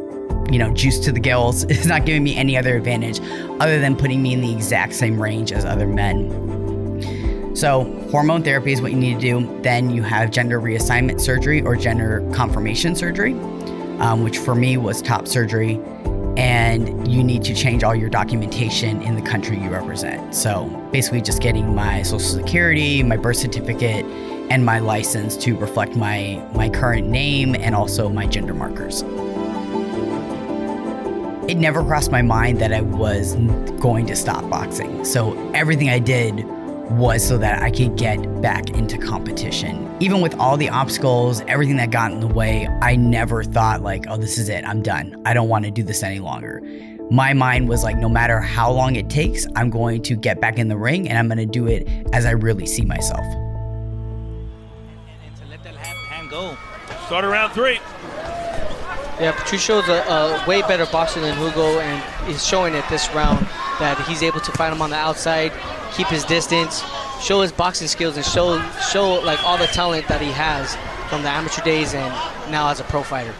you 0.50 0.58
know, 0.58 0.72
juice 0.74 0.98
to 1.00 1.12
the 1.12 1.20
gills. 1.20 1.64
It's 1.70 1.86
not 1.86 2.06
giving 2.06 2.22
me 2.22 2.36
any 2.36 2.56
other 2.56 2.76
advantage 2.76 3.20
other 3.60 3.80
than 3.80 3.96
putting 3.96 4.22
me 4.22 4.32
in 4.32 4.40
the 4.40 4.52
exact 4.52 4.94
same 4.94 5.20
range 5.20 5.52
as 5.52 5.64
other 5.64 5.86
men. 5.86 6.49
So 7.54 7.84
hormone 8.10 8.42
therapy 8.44 8.72
is 8.72 8.80
what 8.80 8.92
you 8.92 8.98
need 8.98 9.14
to 9.14 9.20
do. 9.20 9.62
Then 9.62 9.90
you 9.90 10.02
have 10.02 10.30
gender 10.30 10.60
reassignment 10.60 11.20
surgery 11.20 11.62
or 11.62 11.74
gender 11.74 12.26
confirmation 12.32 12.94
surgery, 12.94 13.32
um, 13.98 14.22
which 14.22 14.38
for 14.38 14.54
me 14.54 14.76
was 14.76 15.02
top 15.02 15.26
surgery. 15.26 15.80
And 16.36 17.10
you 17.12 17.24
need 17.24 17.42
to 17.44 17.54
change 17.54 17.82
all 17.82 17.94
your 17.94 18.08
documentation 18.08 19.02
in 19.02 19.16
the 19.16 19.22
country 19.22 19.58
you 19.58 19.68
represent. 19.68 20.34
So 20.34 20.66
basically, 20.92 21.20
just 21.20 21.42
getting 21.42 21.74
my 21.74 22.02
social 22.02 22.20
security, 22.20 23.02
my 23.02 23.16
birth 23.16 23.36
certificate, 23.36 24.06
and 24.48 24.64
my 24.64 24.78
license 24.78 25.36
to 25.38 25.56
reflect 25.56 25.96
my, 25.96 26.42
my 26.54 26.68
current 26.68 27.08
name 27.08 27.54
and 27.56 27.74
also 27.74 28.08
my 28.08 28.26
gender 28.26 28.54
markers. 28.54 29.02
It 31.50 31.56
never 31.56 31.82
crossed 31.82 32.12
my 32.12 32.22
mind 32.22 32.60
that 32.60 32.72
I 32.72 32.80
was 32.80 33.34
going 33.80 34.06
to 34.06 34.14
stop 34.14 34.48
boxing. 34.48 35.04
So 35.04 35.36
everything 35.52 35.90
I 35.90 35.98
did 35.98 36.46
was 36.90 37.26
so 37.26 37.38
that 37.38 37.62
I 37.62 37.70
could 37.70 37.96
get 37.96 38.18
back 38.42 38.70
into 38.70 38.98
competition. 38.98 39.88
Even 40.00 40.20
with 40.20 40.34
all 40.38 40.56
the 40.56 40.68
obstacles, 40.68 41.40
everything 41.42 41.76
that 41.76 41.90
got 41.90 42.12
in 42.12 42.20
the 42.20 42.26
way, 42.26 42.66
I 42.82 42.96
never 42.96 43.44
thought, 43.44 43.82
like, 43.82 44.04
oh, 44.08 44.16
this 44.16 44.38
is 44.38 44.48
it, 44.48 44.64
I'm 44.64 44.82
done. 44.82 45.20
I 45.24 45.34
don't 45.34 45.48
want 45.48 45.64
to 45.64 45.70
do 45.70 45.82
this 45.82 46.02
any 46.02 46.18
longer. 46.18 46.60
My 47.10 47.32
mind 47.32 47.68
was 47.68 47.82
like, 47.82 47.96
no 47.96 48.08
matter 48.08 48.40
how 48.40 48.70
long 48.70 48.96
it 48.96 49.10
takes, 49.10 49.46
I'm 49.56 49.70
going 49.70 50.02
to 50.02 50.14
get 50.14 50.40
back 50.40 50.58
in 50.58 50.68
the 50.68 50.76
ring 50.76 51.08
and 51.08 51.18
I'm 51.18 51.28
going 51.28 51.38
to 51.38 51.46
do 51.46 51.66
it 51.66 51.88
as 52.12 52.24
I 52.26 52.30
really 52.30 52.66
see 52.66 52.84
myself. 52.84 53.24
And, 55.24 55.36
to 55.36 55.46
let 55.50 55.62
that 55.64 55.74
hand 55.74 56.30
go. 56.30 56.56
Start 57.06 57.24
around 57.24 57.50
three. 57.50 57.80
Yeah, 59.20 59.32
Patricio's 59.32 59.88
a, 59.88 60.02
a 60.08 60.44
way 60.48 60.62
better 60.62 60.86
boxer 60.86 61.20
than 61.20 61.36
Hugo, 61.36 61.78
and 61.80 62.26
he's 62.26 62.46
showing 62.46 62.74
it 62.74 62.84
this 62.88 63.12
round 63.12 63.46
that 63.80 63.98
he's 64.06 64.22
able 64.22 64.40
to 64.40 64.52
fight 64.52 64.72
him 64.72 64.80
on 64.80 64.90
the 64.90 64.96
outside, 64.96 65.52
keep 65.92 66.06
his 66.06 66.24
distance, 66.24 66.82
show 67.20 67.40
his 67.40 67.52
boxing 67.52 67.88
skills, 67.88 68.16
and 68.16 68.24
show 68.24 68.60
show 68.92 69.20
like 69.22 69.42
all 69.44 69.58
the 69.58 69.66
talent 69.66 70.06
that 70.08 70.20
he 70.20 70.30
has 70.30 70.76
from 71.08 71.22
the 71.22 71.28
amateur 71.28 71.62
days 71.62 71.94
and 71.94 72.12
now 72.50 72.68
as 72.68 72.80
a 72.80 72.84
pro 72.84 73.02
fighter 73.02 73.34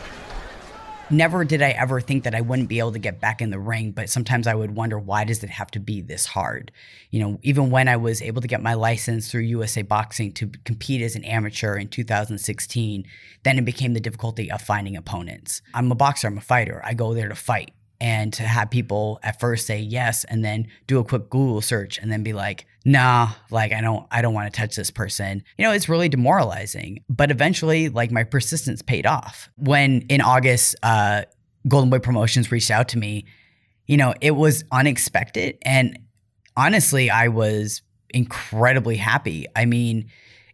never 1.10 1.44
did 1.44 1.60
I 1.60 1.70
ever 1.70 2.00
think 2.00 2.24
that 2.24 2.34
I 2.34 2.40
wouldn't 2.40 2.68
be 2.68 2.78
able 2.78 2.92
to 2.92 2.98
get 2.98 3.20
back 3.20 3.42
in 3.42 3.50
the 3.50 3.58
ring, 3.58 3.90
but 3.92 4.08
sometimes 4.08 4.46
I 4.46 4.54
would 4.54 4.74
wonder 4.74 4.98
why 4.98 5.24
does 5.24 5.42
it 5.42 5.50
have 5.50 5.70
to 5.72 5.80
be 5.80 6.00
this 6.00 6.26
hard? 6.26 6.72
You 7.10 7.20
know, 7.20 7.38
even 7.42 7.70
when 7.70 7.88
I 7.88 7.96
was 7.96 8.22
able 8.22 8.40
to 8.42 8.48
get 8.48 8.62
my 8.62 8.74
license 8.74 9.30
through 9.30 9.42
USA 9.42 9.82
Boxing 9.82 10.32
to 10.34 10.50
compete 10.64 11.02
as 11.02 11.16
an 11.16 11.24
amateur 11.24 11.76
in 11.76 11.88
2016, 11.88 13.04
then 13.42 13.58
it 13.58 13.64
became 13.64 13.94
the 13.94 14.00
difficulty 14.00 14.50
of 14.50 14.62
finding 14.62 14.96
opponents. 14.96 15.62
I'm 15.74 15.90
a 15.90 15.96
boxer, 15.96 16.28
I'm 16.28 16.38
a 16.38 16.42
fighter. 16.42 16.80
I 16.84 16.94
go 16.94 17.14
there 17.14 17.28
to 17.28 17.34
fight 17.34 17.72
and 18.00 18.32
to 18.32 18.42
have 18.42 18.70
people 18.70 19.20
at 19.22 19.38
first 19.38 19.66
say 19.66 19.78
yes 19.78 20.24
and 20.24 20.44
then 20.44 20.66
do 20.86 20.98
a 20.98 21.04
quick 21.04 21.28
Google 21.28 21.60
search 21.60 21.98
and 21.98 22.10
then 22.10 22.22
be 22.22 22.32
like, 22.32 22.66
nah, 22.84 23.30
like 23.50 23.72
I 23.72 23.80
don't 23.80 24.06
I 24.10 24.22
don't 24.22 24.34
want 24.34 24.52
to 24.52 24.58
touch 24.58 24.76
this 24.76 24.90
person. 24.90 25.42
You 25.58 25.66
know, 25.66 25.72
it's 25.72 25.88
really 25.88 26.08
demoralizing. 26.08 27.04
But 27.08 27.30
eventually, 27.30 27.88
like 27.88 28.10
my 28.10 28.24
persistence 28.24 28.82
paid 28.82 29.06
off. 29.06 29.50
When 29.56 30.02
in 30.08 30.20
August, 30.20 30.76
uh, 30.82 31.22
Golden 31.68 31.90
Boy 31.90 31.98
Promotions 31.98 32.50
reached 32.50 32.70
out 32.70 32.88
to 32.88 32.98
me, 32.98 33.26
you 33.86 33.96
know, 33.96 34.14
it 34.20 34.32
was 34.32 34.64
unexpected. 34.72 35.58
And 35.62 35.98
honestly, 36.56 37.10
I 37.10 37.28
was 37.28 37.82
incredibly 38.10 38.96
happy. 38.96 39.46
I 39.54 39.66
mean, 39.66 40.10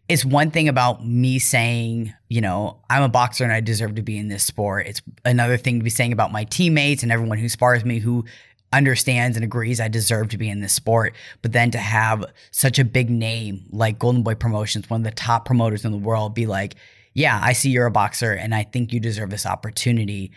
it's 0.09 0.23
one 0.23 0.51
thing 0.51 0.69
about 0.69 1.05
me 1.05 1.37
saying, 1.37 2.13
you 2.29 2.39
know, 2.39 2.79
I'm 2.89 3.03
a 3.03 3.09
boxer 3.09 3.43
and 3.43 3.51
I 3.51 3.59
deserve 3.59 3.95
to 3.95 4.01
be 4.01 4.17
in 4.17 4.29
this 4.29 4.43
sport. 4.43 4.87
It's 4.87 5.01
another 5.25 5.57
thing 5.57 5.79
to 5.79 5.83
be 5.83 5.89
saying 5.89 6.13
about 6.13 6.31
my 6.31 6.45
teammates 6.45 7.03
and 7.03 7.11
everyone 7.11 7.37
who 7.37 7.49
spars 7.49 7.83
me 7.83 7.99
who 7.99 8.23
understands 8.71 9.35
and 9.35 9.43
agrees 9.43 9.79
I 9.79 9.87
deserve 9.87 10.29
to 10.29 10.37
be 10.37 10.49
in 10.49 10.61
this 10.61 10.73
sport. 10.73 11.13
But 11.41 11.51
then 11.51 11.71
to 11.71 11.77
have 11.77 12.25
such 12.51 12.79
a 12.79 12.85
big 12.85 13.09
name 13.09 13.65
like 13.69 13.99
Golden 13.99 14.23
Boy 14.23 14.35
Promotions, 14.35 14.89
one 14.89 15.01
of 15.01 15.05
the 15.05 15.11
top 15.11 15.45
promoters 15.45 15.83
in 15.83 15.91
the 15.91 15.97
world, 15.97 16.33
be 16.33 16.45
like, 16.45 16.75
yeah, 17.13 17.39
I 17.41 17.53
see 17.53 17.69
you're 17.69 17.85
a 17.85 17.91
boxer 17.91 18.31
and 18.31 18.53
I 18.55 18.63
think 18.63 18.93
you 18.93 18.99
deserve 18.99 19.29
this 19.29 19.45
opportunity. 19.45 20.31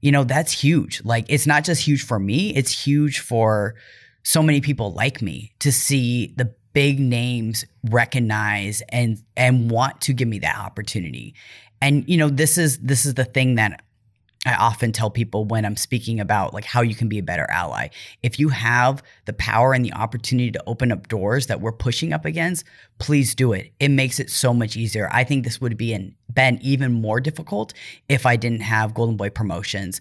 You 0.00 0.10
know, 0.10 0.24
that's 0.24 0.52
huge. 0.52 1.04
Like, 1.04 1.26
it's 1.28 1.46
not 1.46 1.64
just 1.64 1.86
huge 1.86 2.04
for 2.04 2.18
me, 2.18 2.54
it's 2.56 2.84
huge 2.84 3.20
for 3.20 3.76
so 4.24 4.42
many 4.42 4.60
people 4.60 4.92
like 4.92 5.22
me 5.22 5.52
to 5.60 5.70
see 5.70 6.32
the 6.36 6.54
big 6.72 7.00
names 7.00 7.64
recognize 7.84 8.82
and 8.88 9.22
and 9.36 9.70
want 9.70 10.00
to 10.02 10.12
give 10.12 10.28
me 10.28 10.38
that 10.40 10.58
opportunity. 10.58 11.34
And 11.80 12.08
you 12.08 12.16
know, 12.16 12.28
this 12.28 12.58
is 12.58 12.78
this 12.78 13.04
is 13.04 13.14
the 13.14 13.24
thing 13.24 13.56
that 13.56 13.82
I 14.44 14.54
often 14.54 14.90
tell 14.90 15.10
people 15.10 15.44
when 15.44 15.64
I'm 15.64 15.76
speaking 15.76 16.18
about 16.18 16.52
like 16.52 16.64
how 16.64 16.80
you 16.80 16.96
can 16.96 17.08
be 17.08 17.18
a 17.18 17.22
better 17.22 17.48
ally. 17.48 17.88
If 18.22 18.40
you 18.40 18.48
have 18.48 19.02
the 19.24 19.32
power 19.32 19.72
and 19.72 19.84
the 19.84 19.92
opportunity 19.92 20.50
to 20.50 20.62
open 20.66 20.90
up 20.90 21.06
doors 21.06 21.46
that 21.46 21.60
we're 21.60 21.72
pushing 21.72 22.12
up 22.12 22.24
against, 22.24 22.64
please 22.98 23.36
do 23.36 23.52
it. 23.52 23.72
It 23.78 23.90
makes 23.90 24.18
it 24.18 24.30
so 24.30 24.52
much 24.52 24.76
easier. 24.76 25.08
I 25.12 25.22
think 25.22 25.44
this 25.44 25.60
would 25.60 25.76
be 25.76 25.92
an, 25.92 26.16
been 26.32 26.58
even 26.60 26.92
more 26.92 27.20
difficult 27.20 27.72
if 28.08 28.26
I 28.26 28.34
didn't 28.34 28.62
have 28.62 28.94
Golden 28.94 29.16
Boy 29.16 29.30
Promotions 29.30 30.00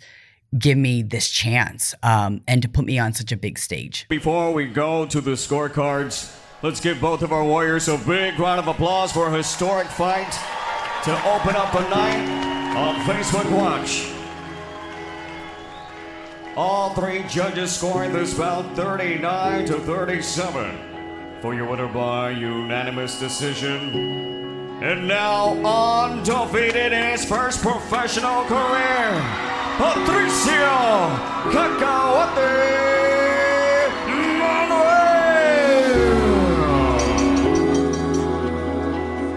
give 0.57 0.77
me 0.77 1.01
this 1.01 1.29
chance 1.29 1.95
um, 2.03 2.41
and 2.47 2.61
to 2.61 2.67
put 2.67 2.85
me 2.85 2.99
on 2.99 3.13
such 3.13 3.31
a 3.31 3.37
big 3.37 3.57
stage. 3.57 4.05
Before 4.09 4.51
we 4.51 4.65
go 4.65 5.05
to 5.05 5.21
the 5.21 5.31
scorecards, 5.31 6.40
Let's 6.63 6.79
give 6.79 7.01
both 7.01 7.23
of 7.23 7.31
our 7.31 7.43
warriors 7.43 7.87
a 7.87 7.97
big 7.97 8.37
round 8.37 8.59
of 8.59 8.67
applause 8.67 9.11
for 9.11 9.27
a 9.27 9.35
historic 9.35 9.87
fight 9.87 10.31
to 11.03 11.11
open 11.27 11.55
up 11.55 11.73
a 11.73 11.81
night 11.89 12.75
on 12.77 13.01
Facebook 13.01 13.49
Watch. 13.51 14.11
All 16.55 16.93
three 16.93 17.23
judges 17.23 17.75
scoring 17.75 18.13
this 18.13 18.35
bout 18.35 18.75
39 18.75 19.65
to 19.65 19.79
37 19.79 21.39
for 21.41 21.55
your 21.55 21.65
winner 21.67 21.87
by 21.87 22.29
unanimous 22.29 23.19
decision. 23.19 24.83
And 24.83 25.07
now 25.07 25.53
undefeated 25.65 26.93
in 26.93 27.11
his 27.11 27.25
first 27.25 27.63
professional 27.63 28.43
career, 28.43 29.19
Patricio 29.77 31.09
Cacahuate. 31.49 33.40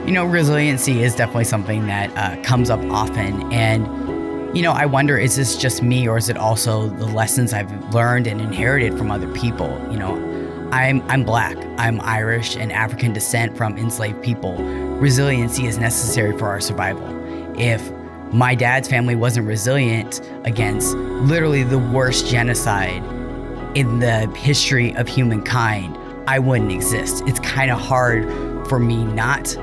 You 0.07 0.13
know, 0.13 0.27
resiliency 0.27 1.03
is 1.03 1.15
definitely 1.15 1.45
something 1.45 1.87
that 1.87 2.15
uh, 2.17 2.41
comes 2.43 2.69
up 2.69 2.81
often. 2.91 3.51
And, 3.51 3.87
you 4.55 4.63
know, 4.63 4.73
I 4.73 4.85
wonder 4.85 5.17
is 5.17 5.37
this 5.37 5.57
just 5.57 5.83
me 5.83 6.07
or 6.07 6.19
is 6.19 6.29
it 6.29 6.37
also 6.37 6.89
the 6.89 7.07
lessons 7.07 7.55
I've 7.55 7.95
learned 7.95 8.27
and 8.27 8.39
inherited 8.39 8.99
from 8.99 9.11
other 9.11 9.33
people? 9.33 9.71
You 9.91 9.99
know, 9.99 10.69
I'm, 10.73 11.01
I'm 11.11 11.25
black, 11.25 11.57
I'm 11.79 12.03
Irish 12.03 12.55
and 12.55 12.71
African 12.71 13.15
descent 13.15 13.57
from 13.57 13.79
enslaved 13.79 14.23
people. 14.23 14.57
Resiliency 14.99 15.67
is 15.67 15.79
necessary 15.79 16.37
for 16.37 16.49
our 16.49 16.61
survival. 16.61 17.09
If 17.59 17.91
my 18.31 18.55
dad's 18.55 18.89
family 18.89 19.15
wasn't 19.15 19.47
resilient 19.47 20.21
against 20.45 20.95
literally 20.97 21.63
the 21.63 21.79
worst 21.79 22.27
genocide 22.27 23.03
in 23.75 24.01
the 24.01 24.27
history 24.37 24.95
of 24.97 25.09
humankind, 25.09 25.97
I 26.27 26.41
wouldn't 26.41 26.73
exist. 26.73 27.23
It's 27.27 27.41
kind 27.41 27.71
of 27.71 27.81
hard 27.81 28.25
for 28.69 28.79
me 28.79 29.05
not 29.05 29.57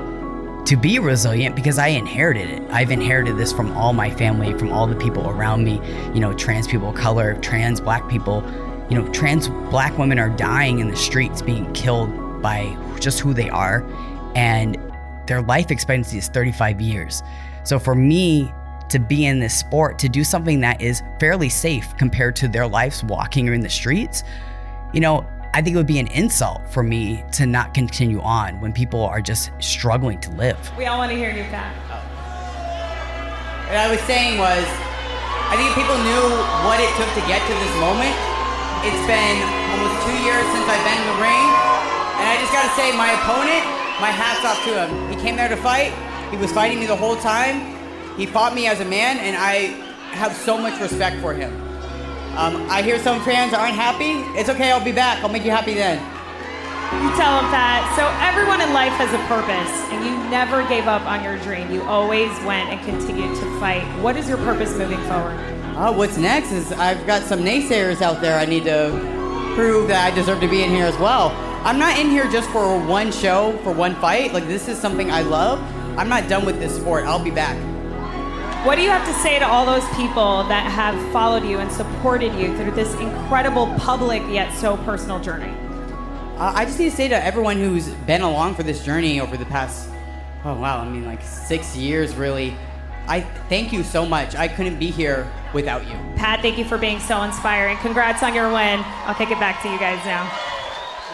to 0.64 0.76
be 0.76 0.98
resilient 0.98 1.56
because 1.56 1.78
I 1.78 1.88
inherited 1.88 2.48
it. 2.48 2.62
I've 2.70 2.90
inherited 2.90 3.36
this 3.36 3.52
from 3.52 3.76
all 3.76 3.92
my 3.92 4.10
family, 4.10 4.56
from 4.58 4.72
all 4.72 4.86
the 4.86 4.96
people 4.96 5.28
around 5.28 5.64
me, 5.64 5.80
you 6.14 6.20
know, 6.20 6.32
trans 6.34 6.68
people 6.68 6.90
of 6.90 6.94
color, 6.94 7.34
trans 7.40 7.80
black 7.80 8.08
people. 8.08 8.42
You 8.88 9.00
know, 9.00 9.12
trans 9.12 9.48
black 9.48 9.96
women 9.98 10.18
are 10.18 10.28
dying 10.28 10.78
in 10.78 10.88
the 10.88 10.96
streets, 10.96 11.42
being 11.42 11.72
killed 11.72 12.42
by 12.42 12.76
just 13.00 13.20
who 13.20 13.34
they 13.34 13.50
are. 13.50 13.84
And 14.34 14.76
their 15.26 15.42
life 15.42 15.70
expectancy 15.70 16.18
is 16.18 16.28
35 16.28 16.80
years. 16.80 17.22
So 17.64 17.78
for 17.78 17.94
me 17.94 18.52
to 18.88 18.98
be 18.98 19.24
in 19.24 19.40
this 19.40 19.56
sport, 19.56 19.98
to 20.00 20.08
do 20.08 20.22
something 20.22 20.60
that 20.60 20.80
is 20.80 21.02
fairly 21.18 21.48
safe 21.48 21.96
compared 21.96 22.36
to 22.36 22.48
their 22.48 22.66
lives 22.66 23.02
walking 23.02 23.48
in 23.48 23.62
the 23.62 23.70
streets, 23.70 24.22
you 24.92 25.00
know, 25.00 25.26
I 25.54 25.60
think 25.60 25.74
it 25.74 25.76
would 25.76 25.86
be 25.86 26.00
an 26.00 26.08
insult 26.08 26.64
for 26.72 26.82
me 26.82 27.22
to 27.32 27.44
not 27.44 27.74
continue 27.74 28.22
on 28.22 28.58
when 28.62 28.72
people 28.72 29.04
are 29.04 29.20
just 29.20 29.52
struggling 29.60 30.18
to 30.20 30.30
live. 30.32 30.56
We 30.78 30.86
all 30.86 30.96
want 30.96 31.12
to 31.12 31.16
hear 31.16 31.28
you, 31.28 31.44
Pat. 31.52 31.76
What 33.68 33.76
I 33.76 33.92
was 33.92 34.00
saying 34.08 34.40
was, 34.40 34.64
I 34.64 35.60
think 35.60 35.68
if 35.68 35.76
people 35.76 36.00
knew 36.08 36.24
what 36.64 36.80
it 36.80 36.88
took 36.96 37.12
to 37.20 37.24
get 37.28 37.44
to 37.44 37.52
this 37.52 37.74
moment, 37.84 38.16
it's 38.80 39.04
been 39.04 39.36
almost 39.76 39.92
two 40.08 40.16
years 40.24 40.40
since 40.56 40.64
I've 40.64 40.84
been 40.88 40.96
in 40.96 41.08
the 41.12 41.20
ring, 41.20 41.46
and 42.16 42.24
I 42.32 42.40
just 42.40 42.52
gotta 42.56 42.72
say, 42.72 42.88
my 42.96 43.12
opponent, 43.20 43.60
my 44.00 44.08
hat's 44.08 44.40
off 44.48 44.56
to 44.64 44.72
him. 44.72 44.88
He 45.12 45.20
came 45.20 45.36
there 45.36 45.52
to 45.52 45.56
fight. 45.60 45.92
He 46.32 46.40
was 46.40 46.50
fighting 46.50 46.80
me 46.80 46.86
the 46.86 46.96
whole 46.96 47.16
time. 47.16 47.76
He 48.16 48.24
fought 48.24 48.54
me 48.54 48.68
as 48.68 48.80
a 48.80 48.88
man, 48.88 49.18
and 49.20 49.36
I 49.36 49.76
have 50.16 50.32
so 50.32 50.56
much 50.56 50.80
respect 50.80 51.20
for 51.20 51.34
him. 51.34 51.52
Um, 52.36 52.66
I 52.70 52.82
hear 52.82 52.98
some 52.98 53.20
fans 53.22 53.52
aren't 53.52 53.74
happy. 53.74 54.24
It's 54.38 54.48
okay, 54.48 54.72
I'll 54.72 54.82
be 54.82 54.92
back. 54.92 55.22
I'll 55.22 55.28
make 55.28 55.44
you 55.44 55.50
happy 55.50 55.74
then. 55.74 55.98
You 56.92 57.08
tell 57.16 57.40
them 57.40 57.50
that. 57.52 57.84
So 57.96 58.04
everyone 58.20 58.60
in 58.60 58.72
life 58.72 58.92
has 59.00 59.12
a 59.12 59.20
purpose, 59.28 59.72
and 59.92 60.04
you 60.04 60.12
never 60.30 60.66
gave 60.68 60.86
up 60.86 61.02
on 61.06 61.24
your 61.24 61.38
dream. 61.38 61.70
You 61.70 61.82
always 61.84 62.28
went 62.44 62.68
and 62.68 62.80
continued 62.84 63.36
to 63.36 63.60
fight. 63.60 63.82
What 64.00 64.16
is 64.16 64.28
your 64.28 64.38
purpose 64.38 64.76
moving 64.76 65.00
forward? 65.08 65.36
Uh, 65.76 65.92
what's 65.92 66.18
next 66.18 66.52
is 66.52 66.72
I've 66.72 67.06
got 67.06 67.22
some 67.22 67.40
naysayers 67.40 68.02
out 68.02 68.20
there 68.20 68.38
I 68.38 68.44
need 68.44 68.64
to 68.64 68.90
prove 69.54 69.88
that 69.88 70.12
I 70.12 70.14
deserve 70.14 70.40
to 70.40 70.48
be 70.48 70.62
in 70.62 70.70
here 70.70 70.84
as 70.84 70.98
well. 70.98 71.30
I'm 71.64 71.78
not 71.78 71.98
in 71.98 72.10
here 72.10 72.28
just 72.30 72.50
for 72.50 72.78
one 72.78 73.12
show, 73.12 73.58
for 73.62 73.72
one 73.72 73.94
fight. 73.96 74.32
Like, 74.32 74.46
this 74.46 74.68
is 74.68 74.78
something 74.78 75.10
I 75.10 75.22
love. 75.22 75.60
I'm 75.98 76.08
not 76.08 76.28
done 76.28 76.44
with 76.44 76.58
this 76.58 76.76
sport. 76.76 77.04
I'll 77.04 77.22
be 77.22 77.30
back. 77.30 77.56
What 78.64 78.76
do 78.76 78.82
you 78.82 78.90
have 78.90 79.04
to 79.08 79.14
say 79.14 79.40
to 79.40 79.44
all 79.44 79.66
those 79.66 79.84
people 79.96 80.44
that 80.44 80.70
have 80.70 80.94
followed 81.12 81.42
you 81.42 81.58
and 81.58 81.70
supported 81.70 82.32
you 82.34 82.56
through 82.56 82.70
this 82.70 82.94
incredible 83.00 83.66
public 83.78 84.22
yet 84.30 84.54
so 84.54 84.76
personal 84.76 85.18
journey? 85.18 85.52
Uh, 86.38 86.52
I 86.54 86.64
just 86.64 86.78
need 86.78 86.90
to 86.90 86.96
say 86.96 87.08
to 87.08 87.24
everyone 87.24 87.56
who's 87.56 87.88
been 88.06 88.22
along 88.22 88.54
for 88.54 88.62
this 88.62 88.84
journey 88.84 89.20
over 89.20 89.36
the 89.36 89.46
past, 89.46 89.88
oh 90.44 90.54
wow, 90.54 90.78
I 90.78 90.88
mean, 90.88 91.04
like 91.04 91.22
six 91.22 91.76
years 91.76 92.14
really. 92.14 92.56
I 93.08 93.22
thank 93.48 93.72
you 93.72 93.82
so 93.82 94.06
much. 94.06 94.36
I 94.36 94.46
couldn't 94.46 94.78
be 94.78 94.92
here 94.92 95.28
without 95.52 95.82
you. 95.82 95.96
Pat, 96.14 96.40
thank 96.40 96.56
you 96.56 96.64
for 96.64 96.78
being 96.78 97.00
so 97.00 97.20
inspiring. 97.22 97.78
Congrats 97.78 98.22
on 98.22 98.32
your 98.32 98.46
win. 98.46 98.80
I'll 99.06 99.16
kick 99.16 99.32
it 99.32 99.40
back 99.40 99.60
to 99.62 99.72
you 99.72 99.78
guys 99.80 99.98
now. 100.06 100.22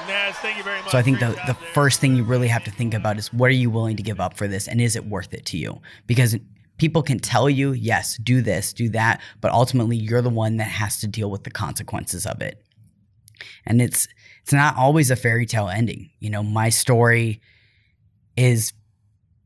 Naz, 0.07 0.35
thank 0.37 0.59
you 0.59 0.63
very 0.65 0.83
much. 0.83 0.91
So 0.91 0.99
I 0.99 1.03
think 1.03 1.19
the, 1.19 1.29
the 1.47 1.55
first 1.55 1.99
thing 1.99 2.15
you 2.15 2.25
really 2.25 2.49
have 2.49 2.65
to 2.65 2.71
think 2.71 2.93
about 2.93 3.17
is 3.17 3.33
what 3.33 3.47
are 3.47 3.55
you 3.55 3.71
willing 3.71 3.97
to 3.97 4.03
give 4.03 4.21
up 4.21 4.35
for 4.35 4.47
this 4.47 4.69
and 4.69 4.83
is 4.83 4.97
it 4.97 5.07
worth 5.07 5.33
it 5.33 5.47
to 5.47 5.57
you? 5.57 5.81
Because 6.07 6.37
people 6.79 7.03
can 7.03 7.19
tell 7.19 7.51
you, 7.51 7.73
yes, 7.73 8.17
do 8.19 8.41
this, 8.41 8.73
do 8.73 8.89
that, 8.91 9.21
but 9.41 9.53
ultimately 9.53 9.97
you're 9.97 10.23
the 10.23 10.31
one 10.31 10.57
that 10.57 10.65
has 10.69 11.01
to 11.01 11.07
deal 11.07 11.31
with 11.31 11.45
the 11.45 11.51
consequences 11.51 12.25
of 12.25 12.41
it. 12.41 12.63
And 13.67 13.83
it's 13.83 14.09
it's 14.43 14.53
not 14.53 14.77
always 14.77 15.11
a 15.11 15.17
fairy 15.17 15.47
tale 15.47 15.69
ending. 15.69 16.11
You 16.21 16.31
know, 16.31 16.43
my 16.43 16.71
story 16.71 17.41
is 18.37 18.73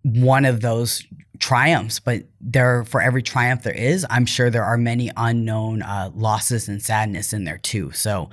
one 0.04 0.44
of 0.44 0.60
those 0.60 1.04
triumphs, 1.38 1.98
but 1.98 2.22
there 2.40 2.84
for 2.84 3.02
every 3.02 3.22
triumph 3.22 3.64
there 3.64 3.74
is, 3.74 4.06
I'm 4.08 4.26
sure 4.26 4.48
there 4.48 4.64
are 4.64 4.78
many 4.78 5.10
unknown 5.16 5.82
uh, 5.82 6.10
losses 6.14 6.68
and 6.68 6.80
sadness 6.80 7.32
in 7.32 7.44
there 7.44 7.58
too. 7.58 7.90
So 7.90 8.30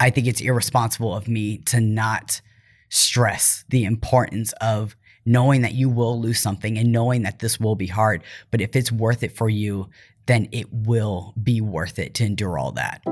I 0.00 0.10
think 0.10 0.26
it's 0.26 0.40
irresponsible 0.40 1.14
of 1.14 1.28
me 1.28 1.58
to 1.66 1.80
not 1.80 2.40
stress 2.88 3.64
the 3.68 3.84
importance 3.84 4.52
of 4.60 4.96
knowing 5.30 5.62
that 5.62 5.74
you 5.74 5.88
will 5.88 6.20
lose 6.20 6.40
something 6.40 6.76
and 6.76 6.90
knowing 6.90 7.22
that 7.22 7.38
this 7.38 7.60
will 7.60 7.76
be 7.76 7.86
hard. 7.86 8.22
But 8.50 8.60
if 8.60 8.74
it's 8.74 8.90
worth 8.90 9.22
it 9.22 9.36
for 9.36 9.48
you, 9.48 9.88
then 10.26 10.48
it 10.50 10.72
will 10.72 11.32
be 11.40 11.60
worth 11.60 11.98
it 11.98 12.14
to 12.14 12.24
endure 12.24 12.58
all 12.58 12.72
that. 12.72 13.02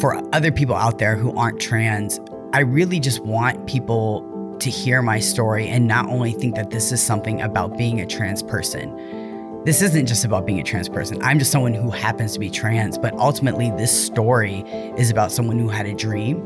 For 0.00 0.22
other 0.34 0.52
people 0.52 0.76
out 0.76 0.98
there 0.98 1.16
who 1.16 1.34
aren't 1.36 1.60
trans, 1.60 2.20
I 2.52 2.60
really 2.60 3.00
just 3.00 3.20
want 3.20 3.66
people 3.66 4.56
to 4.60 4.70
hear 4.70 5.00
my 5.00 5.18
story 5.18 5.66
and 5.68 5.86
not 5.86 6.06
only 6.08 6.32
think 6.32 6.54
that 6.56 6.70
this 6.70 6.92
is 6.92 7.02
something 7.02 7.40
about 7.40 7.76
being 7.78 8.00
a 8.00 8.06
trans 8.06 8.42
person 8.42 8.90
this 9.66 9.82
isn't 9.82 10.06
just 10.06 10.24
about 10.24 10.46
being 10.46 10.60
a 10.60 10.62
trans 10.62 10.88
person. 10.88 11.20
I'm 11.22 11.40
just 11.40 11.50
someone 11.50 11.74
who 11.74 11.90
happens 11.90 12.32
to 12.34 12.38
be 12.38 12.48
trans, 12.48 12.96
but 12.96 13.12
ultimately, 13.14 13.72
this 13.72 13.90
story 13.90 14.60
is 14.96 15.10
about 15.10 15.32
someone 15.32 15.58
who 15.58 15.68
had 15.68 15.86
a 15.86 15.92
dream 15.92 16.38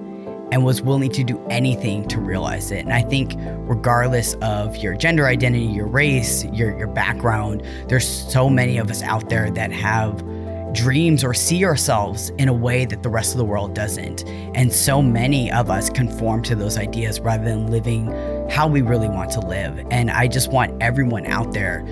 and 0.50 0.64
was 0.64 0.80
willing 0.80 1.10
to 1.12 1.22
do 1.22 1.38
anything 1.50 2.08
to 2.08 2.18
realize 2.18 2.70
it. 2.70 2.78
And 2.78 2.94
I 2.94 3.02
think, 3.02 3.34
regardless 3.68 4.36
of 4.40 4.74
your 4.78 4.96
gender 4.96 5.26
identity, 5.26 5.66
your 5.66 5.86
race, 5.86 6.46
your, 6.46 6.76
your 6.78 6.86
background, 6.88 7.62
there's 7.88 8.08
so 8.08 8.48
many 8.48 8.78
of 8.78 8.90
us 8.90 9.02
out 9.02 9.28
there 9.28 9.50
that 9.50 9.70
have 9.70 10.24
dreams 10.72 11.22
or 11.22 11.34
see 11.34 11.62
ourselves 11.66 12.30
in 12.38 12.48
a 12.48 12.54
way 12.54 12.86
that 12.86 13.02
the 13.02 13.10
rest 13.10 13.32
of 13.32 13.38
the 13.38 13.44
world 13.44 13.74
doesn't. 13.74 14.24
And 14.54 14.72
so 14.72 15.02
many 15.02 15.52
of 15.52 15.70
us 15.70 15.90
conform 15.90 16.42
to 16.44 16.54
those 16.54 16.78
ideas 16.78 17.20
rather 17.20 17.44
than 17.44 17.66
living 17.66 18.06
how 18.48 18.66
we 18.66 18.80
really 18.80 19.08
want 19.10 19.30
to 19.32 19.40
live. 19.40 19.78
And 19.90 20.10
I 20.10 20.26
just 20.26 20.50
want 20.50 20.82
everyone 20.82 21.26
out 21.26 21.52
there 21.52 21.84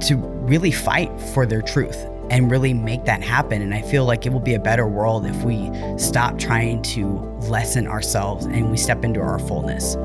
to 0.00 0.35
really 0.46 0.70
fight 0.70 1.10
for 1.34 1.44
their 1.44 1.60
truth 1.60 2.06
and 2.30 2.50
really 2.50 2.72
make 2.72 3.04
that 3.04 3.22
happen. 3.22 3.62
And 3.62 3.74
I 3.74 3.82
feel 3.82 4.04
like 4.04 4.26
it 4.26 4.32
will 4.32 4.40
be 4.40 4.54
a 4.54 4.60
better 4.60 4.86
world 4.86 5.26
if 5.26 5.42
we 5.42 5.70
stop 5.98 6.38
trying 6.38 6.82
to 6.82 7.06
lessen 7.48 7.86
ourselves 7.86 8.46
and 8.46 8.70
we 8.70 8.76
step 8.76 9.04
into 9.04 9.20
our 9.20 9.38
fullness. 9.38 9.96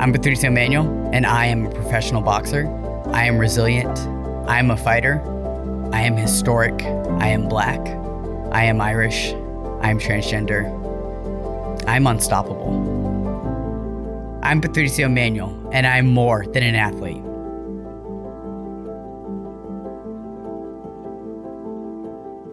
I'm 0.00 0.12
Patricio 0.12 0.50
Manuel, 0.50 0.86
and 1.12 1.26
I 1.26 1.46
am 1.46 1.66
a 1.66 1.70
professional 1.70 2.22
boxer. 2.22 2.66
I 3.08 3.24
am 3.24 3.36
resilient. 3.36 3.98
I 4.48 4.58
am 4.58 4.70
a 4.70 4.76
fighter. 4.76 5.20
I 5.92 6.02
am 6.02 6.16
historic. 6.16 6.82
I 6.82 7.28
am 7.28 7.48
black. 7.48 7.80
I 8.52 8.64
am 8.64 8.80
Irish. 8.80 9.32
I 9.82 9.90
am 9.90 9.98
transgender. 9.98 10.77
I'm 11.88 12.06
unstoppable. 12.06 12.68
I'm 14.42 14.60
Patricio 14.60 15.08
Manuel, 15.08 15.70
and 15.72 15.86
I'm 15.86 16.06
more 16.06 16.44
than 16.44 16.62
an 16.62 16.74
athlete. 16.74 17.22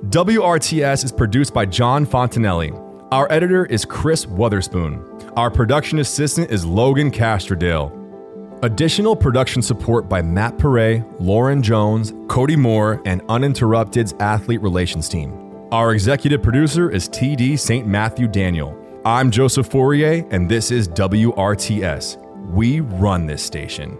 WRTS 0.09 1.03
is 1.03 1.11
produced 1.11 1.53
by 1.53 1.65
John 1.65 2.05
Fontanelli. 2.05 2.71
Our 3.11 3.29
editor 3.29 3.65
is 3.65 3.83
Chris 3.83 4.25
Wotherspoon. 4.25 5.03
Our 5.35 5.51
production 5.51 5.99
assistant 5.99 6.49
is 6.49 6.65
Logan 6.65 7.11
Castrodale. 7.11 7.91
Additional 8.63 9.17
production 9.17 9.61
support 9.61 10.07
by 10.07 10.21
Matt 10.21 10.57
Perret, 10.57 11.03
Lauren 11.19 11.61
Jones, 11.61 12.13
Cody 12.29 12.55
Moore, 12.55 13.01
and 13.05 13.21
Uninterrupted's 13.23 14.13
athlete 14.21 14.61
relations 14.61 15.09
team. 15.09 15.33
Our 15.73 15.93
executive 15.93 16.41
producer 16.41 16.89
is 16.89 17.09
TD 17.09 17.59
St. 17.59 17.85
Matthew 17.85 18.29
Daniel. 18.29 18.84
I'm 19.07 19.29
Joseph 19.29 19.67
Fourier, 19.67 20.25
and 20.31 20.49
this 20.49 20.71
is 20.71 20.87
WRTS. 20.87 22.17
We 22.49 22.79
run 22.79 23.27
this 23.27 23.43
station. 23.43 23.99